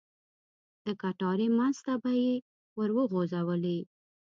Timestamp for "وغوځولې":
2.97-3.79